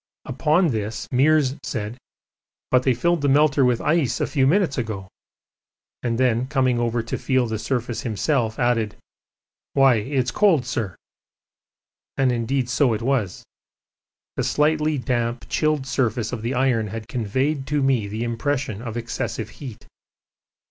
[0.25, 1.95] Upon this Meares said,
[2.71, 5.07] 'But they filled the melter with ice a few minutes ago,'
[6.01, 8.95] and then, coming over to feel the surface himself, added,
[9.73, 10.95] 'Why, it's cold, sir.'
[12.17, 13.45] And indeed so it was.
[14.37, 18.97] The slightly damp chilled surface of the iron had conveyed to me the impression of
[18.97, 19.85] excessive heat.